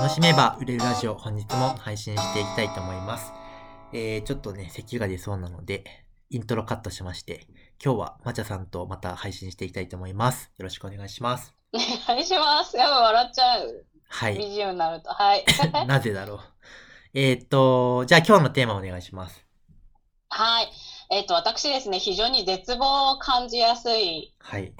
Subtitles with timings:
[0.00, 3.32] 楽しめば売れるラジオ、本日も配信していきたいと思います。
[3.92, 5.82] えー、ちょっとね、咳が出そうなので、
[6.30, 7.48] イントロカットしまして、
[7.84, 10.52] 今日はまちゃさんとまた配信していきたいと思います。
[10.56, 11.52] よろしくお願いします。
[11.72, 12.76] お願いします。
[12.76, 13.86] やばい、笑っちゃう。
[14.08, 14.36] はい。
[14.38, 15.10] BGM になると。
[15.10, 15.44] はい。
[15.88, 16.40] なぜだろう。
[17.14, 19.44] えーっと、じゃあ今日のテーマお願いします。
[20.28, 20.68] はい。
[21.10, 24.72] えっ、と、私ですね、非常に絶望を感じやすいはい。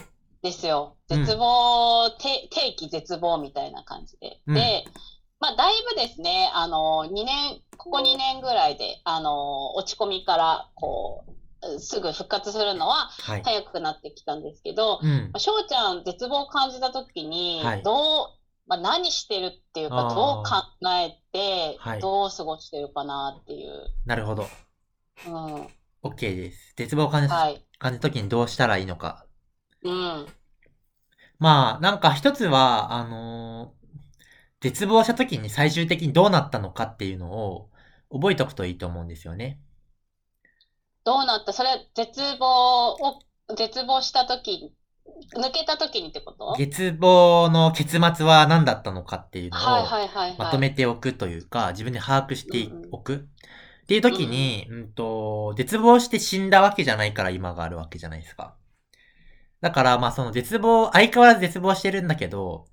[0.42, 0.96] ですよ。
[1.10, 4.40] うん絶望、て定期絶望みたいな感じで。
[4.46, 4.84] うんで、
[5.40, 11.24] まあ、だいぶですね、あの、2年、ここ2年ぐらいで、あの、落ち込みから、こ
[11.62, 13.42] う、すぐ復活するのははい。
[13.42, 15.32] 早くなってきたんですけど、うん。
[15.38, 17.94] 翔ちゃん、絶望を感じたときにはい、どう、
[18.66, 23.86] まあ、何してるっていうか、どう考えてはい、どう過ごしてるかなっていう。
[24.06, 24.46] なるほど。
[25.26, 25.68] うん。
[26.02, 26.74] OK です。
[26.76, 27.64] 絶望を感じ,、はい。
[27.78, 29.27] 感じた時にどうしたらいいのか。
[29.82, 30.26] うん。
[31.38, 33.78] まあ、なんか一つは、あのー
[34.60, 37.70] 絶望した時に最終的にどうなったのかっていうのを
[38.10, 39.60] 覚えておくといいと思うんですよね。
[41.04, 41.52] どうなった？
[41.52, 43.20] それ、絶望を、
[43.56, 44.74] 絶望したとき、
[45.36, 46.44] 抜けたときにってこと？
[46.44, 49.86] はい絶望の結末は何だったのかっていうのを。
[50.38, 53.28] まとめておくというか、自分で把握しておく。
[53.84, 58.56] っていう時に、うんと、絶望して死んだわけじゃないから今があるわけじゃないですか。
[59.60, 62.66] だから、まあその絶望、相変わらず絶望してるんだけど、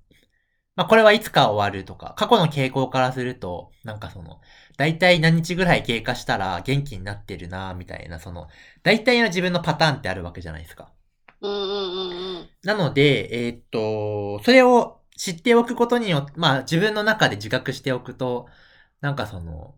[0.76, 4.40] まあこれはいつか終わるとか、過去の傾向からすると、なんかその、
[4.78, 8.48] 大体何日ぐらい経過したら元気になってるな、みたいな、その、
[8.82, 10.92] 大体の自分のパターンってあるわけじゃないですか。
[11.40, 12.48] うんうんうんうん。
[12.62, 18.48] なので、えーっと、それを知っておくことによって、まあ自分の中で自覚しておくと、
[19.00, 19.76] なんかその、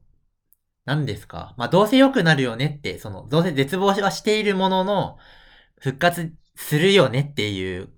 [0.85, 1.55] 何ですか。
[1.59, 5.19] まあどうせ良くなるよねって、その、どうせ絶望はしているものの、
[5.81, 7.89] 復活するよねっていう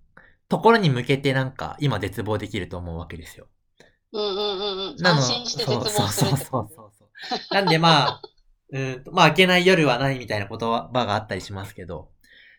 [0.48, 3.48] ところに向けてなんか今絶望できると思うわけですよ。
[4.12, 4.96] うんうんうんうん。
[4.96, 7.54] なの安心して絶望するそうそうそうそうそう。
[7.54, 8.22] なんでまあ、
[8.70, 12.10] うーんと、まあ、明けない夜はないみたいな言葉があったりしますけど、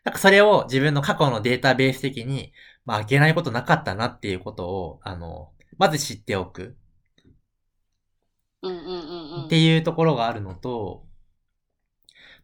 [0.03, 2.51] なんかそれを自分の過去のデータベース的に、
[2.83, 6.75] まあ、明けないことなかったなっていうことを、あの、まず知っておく
[8.63, 9.45] うんうんうんうん。
[9.45, 11.05] っていうところがあるのと、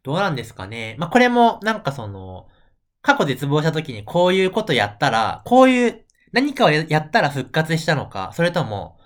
[0.03, 0.95] どうなんですかね。
[0.99, 2.47] まあ、これもなんかその、
[3.07, 8.99] 過去絶望した時にこういうことやったら、こういう何かをやったら復活したのか、それとも、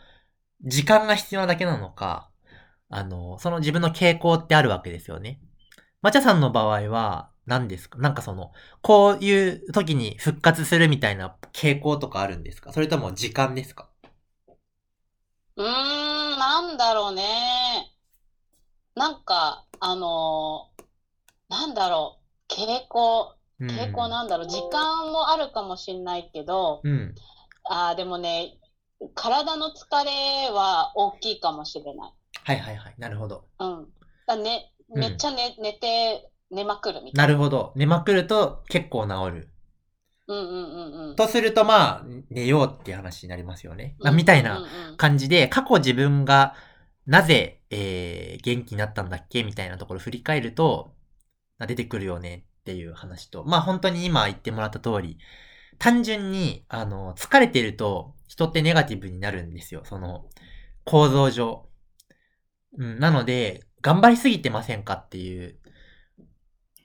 [0.64, 2.32] 時間が必要なだけなのか、
[2.90, 5.40] あの、その自分の傾向ってあるわけですよね。
[6.02, 8.00] まちゃさんの場合は、何ですか？
[8.00, 8.52] なんかその、
[8.82, 12.74] こういう時に復活するみたいな傾向とかあるんですか？
[12.74, 13.88] それとも時間ですか？
[15.58, 17.92] うーん、なんだろうね。
[18.96, 20.84] なんか、あのー
[21.50, 22.18] なんだろ
[22.50, 22.54] う。
[22.54, 23.36] 傾向、
[23.68, 24.48] 傾向なんだろう。
[24.48, 27.16] 時間もあるかもしんないけど、うん。
[27.66, 28.58] ああ、でもね、
[29.14, 32.14] 体の疲れは大きいかもしれない。
[32.44, 32.96] はいはいはい。
[32.98, 33.46] なるほど。
[33.60, 33.88] うん。
[34.28, 37.72] だね、うんめっちゃ寝、寝て、寝まくるみたいなるほど。
[37.76, 39.50] 寝まくると結構治る。
[40.28, 40.36] な。
[40.36, 41.16] うんうんうんうん。
[41.16, 43.96] とするとまあ、寝ようっていう話になりますよね。
[44.00, 46.56] まあうんみたいなうんうん感じで、過去自分が
[47.06, 50.94] なぜ、えー、元気になったんだっけみたいなところを振り返ると、
[51.68, 55.18] 出てくるよねっていう話と、まあ本当に今言ってもらった通り、
[55.80, 59.82] 単純に、あの、疲れてると人ってネガティブになるんですよ。
[59.84, 60.26] その、
[60.86, 61.68] 構造上。
[62.78, 65.58] うん、なので、頑張りすぎてませんかっていう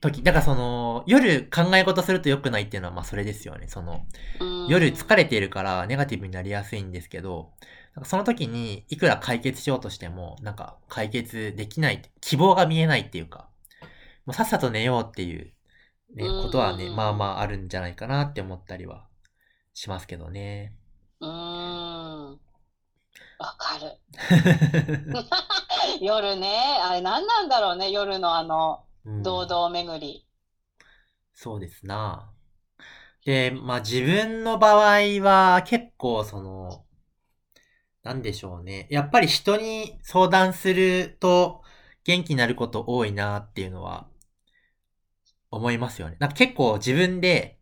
[0.01, 0.23] 時。
[0.23, 3.69] だからその、夜考え事すると良くないっていうのはまあそれですよね。
[3.69, 4.07] その、
[4.41, 7.53] うん夜疲れているからネガティブになりやすいんですけど、
[8.05, 13.49] その時にいくら解決しようとしても、なんか解決できない、希望が見えないっていうか、
[14.27, 15.53] もうさっさと寝ようっていう、
[16.15, 19.07] ね、うんことはね、まあまああるんじゃないかなって思ったりは
[19.75, 20.75] しますけどね。
[21.21, 22.41] うーん。
[23.39, 23.99] わかる。
[26.01, 30.27] 夜ね、あれ何なんだろうね、夜のあの、うん堂々巡り。
[31.35, 32.33] そうですな。
[33.25, 36.85] で、まあ自分の場合は結構その、
[38.03, 38.87] なんでしょうね。
[38.91, 41.63] やっぱり人に相談すると
[42.05, 44.09] 元気になること多いなっていうのは
[45.51, 46.17] 思いますよね。
[46.21, 47.59] なんか結構自分で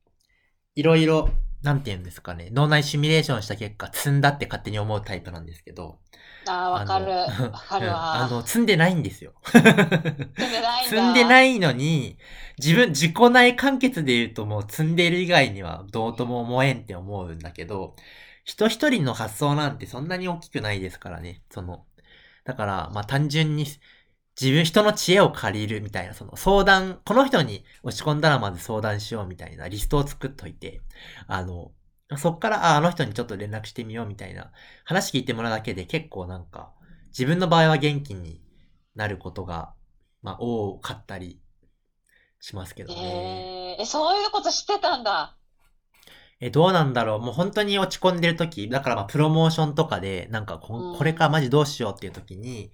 [0.74, 1.30] いろいろ、
[1.62, 2.50] なんて言うんですかね。
[2.52, 5.98] 脳内シミュレーションした結果積んだって勝手に思うタイプなんですけど。
[6.46, 7.06] ああ、わかる。
[7.52, 8.14] わかるうんわ。
[8.16, 9.34] あの、積んでないんですよ。
[9.44, 9.62] 積ん
[10.50, 10.84] でない。
[10.86, 12.18] 積んでないのに、
[12.58, 17.96] 自分、自己内完結で言うともう積んでいる以外にはどうとも思えんって思うんだけど、
[18.44, 21.42] 人一人の発想なんてそんなに大きくないですからね。
[21.50, 21.86] その、
[22.44, 23.66] だから、まあ単純に
[24.40, 30.80] 自分、人の知恵を借りるみたいな、その相談、この人に落ち込んだらまず相談しようみたいなリストを作っといて、
[31.28, 31.72] あの、
[32.16, 34.50] そっから、あ、あの人にちょっと連絡してみようみたいな
[34.84, 36.72] 話聞いてもらうだけで結構なんか、
[37.08, 38.40] 自分の場合は元気に
[38.94, 39.72] なることが、
[40.22, 41.40] まあ、多かったり
[42.40, 43.76] しますけどね。
[43.78, 45.36] えー、え、そういうこと知ってたんだ。
[46.40, 52.72] え、どうなんだろうもう本当に落ち込んでる時、だからまあ、プロモーションとかで、なんかこ、うんこれからマジどうしようっていう時に、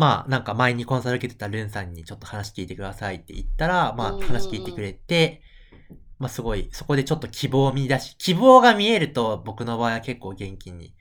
[0.00, 5.42] まあ、なんか前にコンサル受けてたルンさんにちょっと話聞いてくださいって言ったら、まあ話聞いてくれて、
[6.18, 10.94] まあすごい、そこでちょっと希望を見出し、希望が見えると僕の場合は結構元気に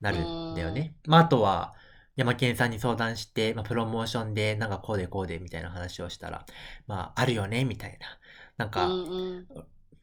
[0.00, 0.96] なるんだよね。
[1.06, 1.74] まああとは、
[2.16, 6.44] 山健さんに相談して、まあプロモーションでなんかこうでこうでみたいな話をしたら、
[6.88, 8.18] まああるよねみたいな。
[8.56, 8.88] なんか。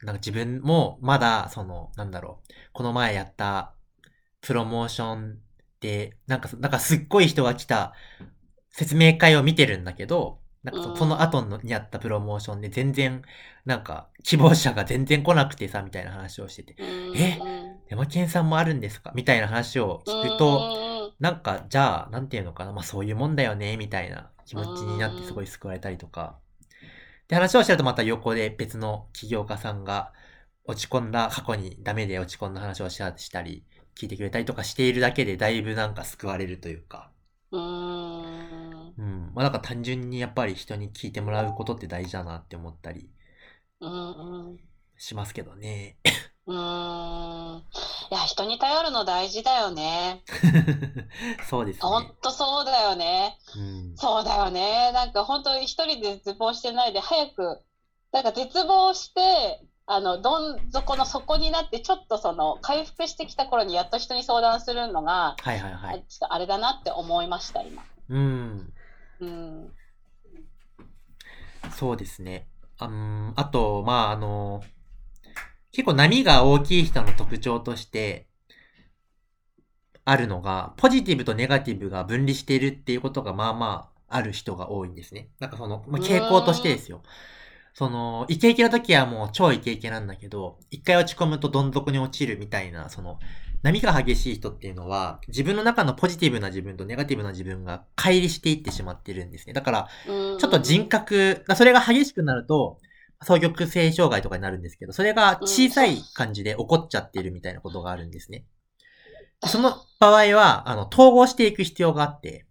[0.01, 3.73] なんか自分もまだ、その、なんだろう、この前やった
[4.39, 5.48] プロモーションで、
[6.27, 7.93] なんか、なんかすっごい人が来た
[8.69, 10.87] 説明会を見てるんだけど、なんかうん。
[10.89, 13.21] そその後のにやったプロモーションで全然、
[13.65, 17.79] なんか希望者が全然来なくてさ、みたいな話をしてて、うんえうん。
[17.89, 19.11] 山健さんもあるんですか？
[19.15, 26.37] みたいな話を聞くと、なんか、じゃあ、なんていうのかな、まあそういうもんだよね、みたいな気持ちになってすごい救われたりとか。
[27.27, 30.11] で、話をしてるとまた横で別の起業家さんが
[30.65, 32.97] 落ち込んだ、過去にダメで落ち込んだ話をし
[33.31, 33.63] たり、
[33.99, 37.11] 聞いてくれたりとかしているだけでだいぶなんか救われるというか。
[37.51, 39.31] うんうんうん。
[39.35, 43.09] まあなんか単純にやっぱり人に聞いてもらうことって大事だなって思ったり
[43.81, 44.59] うんうん
[44.97, 45.97] しますけどね。
[46.45, 47.61] うーんい
[48.11, 50.23] や人に頼るの大事だよね。
[51.49, 53.37] そうですほんそうだよね。
[53.55, 53.97] うん。
[53.97, 54.93] そうだよね。
[54.93, 57.61] なんか本当に一人で絶望してないで早く
[58.13, 65.95] なんか絶望してあのどん底の底になってちょっとその回復してきた頃にやっと人に相談するのが、はいはいはい。
[65.95, 67.83] あちょっとあれだなって思いました今。
[68.09, 68.73] うん。
[69.19, 69.71] うん
[71.75, 72.47] そうですね。
[72.77, 74.61] あんあと、まあ、あの、
[75.71, 78.27] 結構波が大きい人の特徴として、
[80.05, 85.29] あるのが、ポジティブとネガティブが分離しているっていうことがまあまあある人が多いんですね。
[85.39, 87.01] なんかその、まあ、傾向としてですよ。
[87.79, 93.19] その、イケイケの時はもう超イケイケなんだけど、一回落ち込むとどん底に落ちるみたいな、その、
[93.63, 99.53] 波が激しい人っていうのは、自分の中のポジティブな自分とネガティブな自分が乖離していってしまってるんですね。
[99.53, 102.79] だから、ちょっと人格、それが激しくなると、
[103.21, 108.43] 双極性障害とかになるんですけど、それが小さい感じで起こっちゃってるみたいなことがあるんですね。
[109.45, 112.45] その場合は、あの、統合していく必要があって、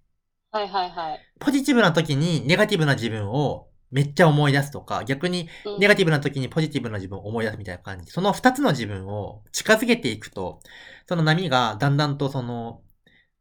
[0.52, 1.20] はいはいはい。
[1.38, 8.10] ポジティブな時にネガティブな自分をめっちゃ思い出すとか、逆にうんネガティブな時にポジティブな自分を思い出すみたいな感じ。
[8.10, 10.60] その二つの自分を近づけていくと、
[11.06, 12.82] その波がだんだんとその、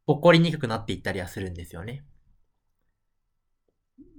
[0.06, 2.04] 起こりにくくなっていったりはするんですよね。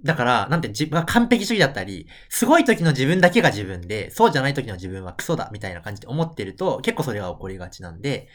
[0.02, 8.28] だから、なんて自分が完璧主義だったり、すごい時の自分だけが自分で、そうじゃない時の自分はクソだみたいな感じで思ってると、結構それが起こりがちなんで、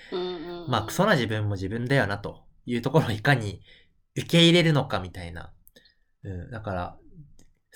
[0.67, 3.61] まあ、クソな自分も自分だよな、というところをいかに
[4.15, 5.51] 受け入れるのかみたいな。
[6.23, 6.97] うん、だから、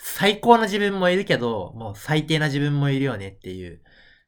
[0.02, 3.82] 最高な自分もいるけど、もう最低な自分もいるよねっていう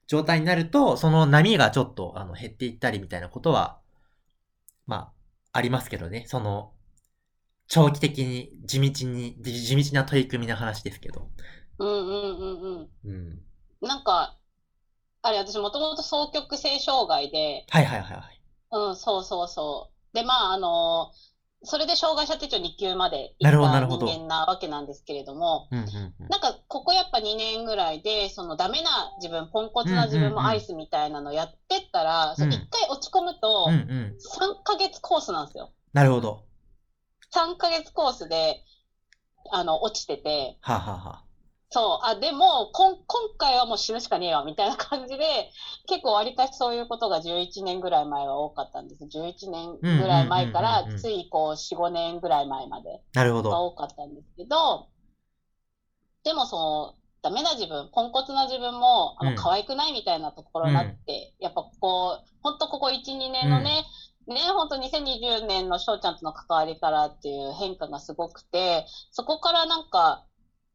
[0.06, 3.80] 状態になると、その波がちょっとあの減っていったりみたいなことは、
[4.86, 4.96] ま
[5.52, 6.24] あ、ありますけどね。
[6.26, 6.72] その、
[7.68, 11.30] 長期的に、地道に、地地道な取り組みの話ですけど。
[11.78, 12.90] うんうんうんうん。
[13.04, 13.42] うん。
[13.80, 14.36] なんか、
[15.22, 18.42] あれ、私もともと双極性障害で、はいはいはいはい。
[18.72, 20.14] うん、そうそうそう。
[20.14, 21.12] で、まあ、あの、
[21.64, 25.88] それで障害者手帳2級まで行ったなるほど人間なわけなんですけれども、うんうんう
[26.24, 26.28] ん。
[26.28, 34.16] なんか、ここやっぱ2年ぐらいで、そのダメな自分、ポンコツな自分も愛すみたいなのやってったら、そううん1回落ち込むとうん、うん。
[34.18, 35.70] 3ヶ月コースなんですよ。
[35.92, 36.44] なるほど。
[37.32, 38.64] 3ヶ月コースで、
[39.50, 41.24] あの、落ちてて、はあ、はあはあ、
[41.72, 45.50] そう、あ、でも、こん、今回はもう死ぬしかねえわ、みたいな感じで、
[45.88, 49.06] 結構わりかしそういうことが11年ぐらい前は多かったんです。
[49.06, 53.68] 11年ぐらい前からうんうんうんうんうん、ついこう、4、5年ぐらい前までがなるほど。
[53.68, 54.86] 多かったんですけど、
[56.24, 59.34] でもその、ダメな自分、ポンコツな自分も、あうん。
[59.34, 63.86] の、可愛くないみたいなところになって、やっぱここ、ほんとここ1、2年のね、
[64.26, 70.26] ね、ほんと2020年の翔ちゃんとの関わりからっていう変化がすごくて、そこからなんか、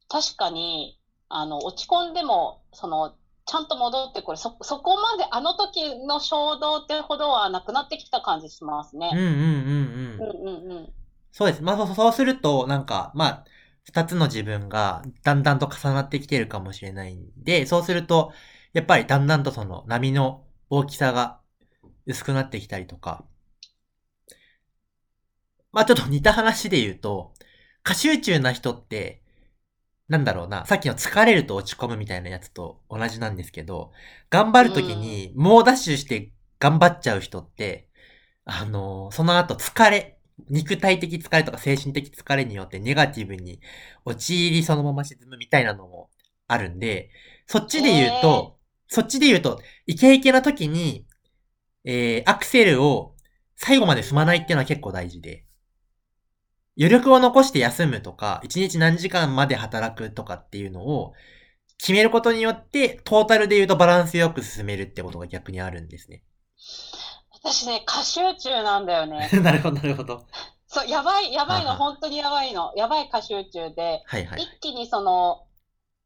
[0.09, 0.99] 確かに、
[1.29, 9.09] あの、落ち込んでも、その、ちゃんと戻ってこれ、そ、そこまであの時の衝動ってほどはなくなってきた感じしますね。
[9.13, 10.43] うんうんうんうん。
[10.43, 10.93] うんうんうん。
[11.31, 11.63] そうです。
[11.63, 13.45] まあそうそうすると、なんか、まあ、
[13.83, 18.33] 二つの自分がだんだんと重なってきてるかもしれないんで、そうすると、
[18.73, 21.39] やっぱりだんだんとその波の大きさが
[22.05, 23.23] 薄くなってきたりとか。
[25.71, 27.33] まあちょっと似た話で言うと、
[27.83, 29.21] 過集中な人って、
[30.09, 33.91] なんだろうな、さっきの疲れると落ち込むみたいなやつと同じなんですけど、
[34.29, 37.89] 頑張るときに猛ダッシュして頑張っちゃう人って、
[38.45, 43.59] あのーその後疲れ、肉体的疲れとか精神的疲れによってネガティブに
[44.05, 46.09] 陥りそのまま沈むみたいなのも
[46.47, 47.09] あるんで、
[47.47, 51.05] そっちで言うと、そっちで言うと、イケイケな時に、
[51.85, 53.15] えー、アクセルを
[53.57, 55.46] 最後まで踏まないっていうのは結構大事で、
[56.77, 61.13] 余力を残して休むとか、一日何時間まで働くとかっていうのを
[61.79, 66.23] 決めることによって、トータルで言うとバランスよく進めるってことが逆にあるんですね。
[67.33, 69.29] 私ね、過集中なんだよね。
[69.41, 70.23] なるほど、なるほど。
[70.67, 72.73] そう、やばい、やばいの、はは本当にやばいの。
[72.75, 74.43] やばい過集中で、はいはい。
[74.43, 75.45] 一気にその、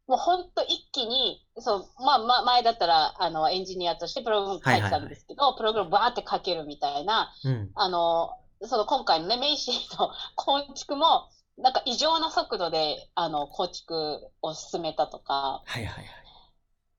[0.08, 7.72] もう本当一気に、そう、まあまあ前だったら、あの、エンジニアとしてプログラム書いてたんですけど、プログラムバーって書けるみたいな、うん。
[7.76, 8.32] あの、
[8.64, 13.94] その今回のね、メイシーの構築も、なんか異常な速度で、あの、構築
[14.42, 16.06] を進めたとか、はいはいはい。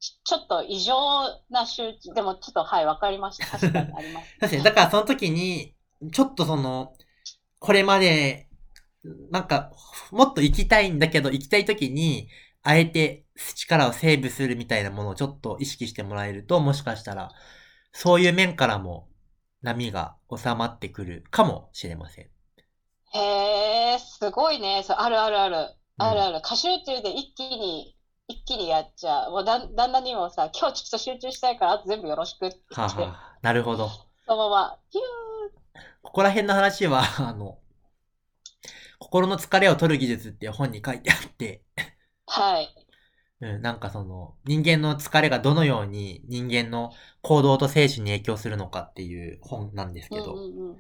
[0.00, 0.95] ちちょっと異常
[1.50, 3.47] な集中、でもちょっと、はい、わかりました。
[3.47, 4.35] 確かにあります。
[4.40, 5.75] 確かに、だからその時に、
[6.12, 6.95] ちょっとその、
[7.61, 8.49] これまで、
[9.31, 9.73] なんか、
[10.11, 12.28] もっと行きたいんだけど、行きたい時に、
[12.64, 13.25] あえて
[13.57, 17.33] 力をセーブするみたいなものをちょっと意識してもらえると、もしかしたら、
[17.92, 19.09] そういう面からも
[19.62, 22.31] 波が収まってくるかもしれません。
[23.14, 24.83] へえ、すごいね。
[24.83, 25.76] そう、あるあるある。
[25.99, 26.40] うんあるある。
[26.42, 27.97] 過集中で一気に、
[28.28, 29.31] 一気にやっちゃう。
[29.31, 33.88] もうだん、旦那にもさ、今日ちょっと集中したいから、あと全部よろしくって言って、はあはあ、なるほど。
[34.26, 35.04] そのまま、ピュー
[36.02, 37.59] ここら辺の話は、あの、
[38.99, 41.62] 心の疲れを取る技術っていう本に書いてあって、
[42.26, 42.82] はい。
[43.43, 50.77] うん、なんかその、人間の疲れがどのように人間の行動と精神に影響するのかっていう本なんですけど、うんうんうん。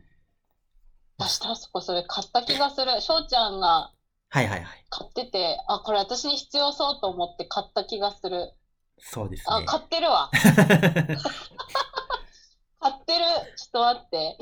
[1.18, 3.00] 私、確かそれ買った気がする。
[3.00, 3.92] 翔ちゃんが
[4.32, 4.84] はいはいはい。
[4.88, 8.54] 買ってて、あ、これ私に必要そうと思って買った気がする。
[8.98, 9.66] そうですあ、ね。
[9.66, 10.30] 買ってるわ。
[12.80, 13.24] 買ってる。
[13.56, 14.38] ちょっと待って。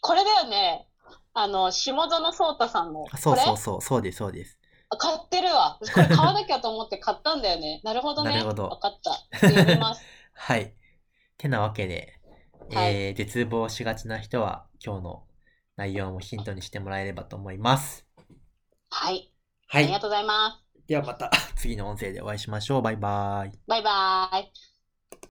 [0.00, 0.88] これだよね。
[1.34, 3.06] あの、下園聡太さんの。
[3.16, 4.58] そうそうそう、そうですそうです。
[4.92, 5.78] あ買ってるわ。
[5.80, 7.80] これ買わなきゃと思って買ったんだよね。
[7.84, 8.30] なるほどね。
[8.30, 9.38] なるほどわかった。
[9.48, 10.02] 読みます。
[10.34, 10.74] はい。
[11.38, 12.20] てなわけで、
[12.70, 15.26] はいえー、絶望しがちな人は今日の
[15.76, 18.06] 内容もヒントにしてもらえればと思います。
[18.90, 19.32] はい。
[19.66, 19.84] はい。
[19.84, 20.86] ありがとうございます。
[20.86, 22.82] ではまた次の音声でお会いしましょう。
[22.82, 23.58] バイバイ。
[23.66, 24.71] バイバーイ。